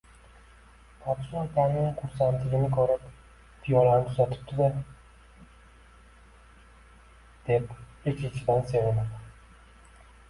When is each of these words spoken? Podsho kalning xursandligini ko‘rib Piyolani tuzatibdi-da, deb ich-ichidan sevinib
Podsho 1.01 1.41
kalning 1.57 1.89
xursandligini 1.99 2.69
ko‘rib 2.77 3.03
Piyolani 3.65 4.07
tuzatibdi-da, 4.07 4.71
deb 7.51 8.11
ich-ichidan 8.15 8.67
sevinib 8.73 10.05